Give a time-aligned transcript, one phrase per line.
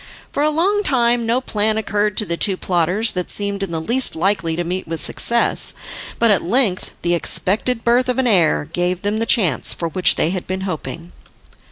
[0.31, 3.79] For a long time no plan occurred to the two plotters that seemed in the
[3.79, 5.75] least likely to meet with success,
[6.17, 10.15] but at length the expected birth of an heir gave them the chance for which
[10.15, 11.11] they had been hoping.